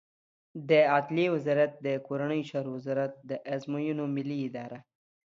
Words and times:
د 0.69 0.71
عدلیې 0.95 1.27
وزارت 1.35 1.71
د 1.85 1.87
کورنیو 2.07 2.47
چارو 2.49 2.69
وزارت، 2.77 3.11
د 3.29 3.31
ازموینو 3.53 4.03
ملی 4.15 4.37
اداره 4.47 4.79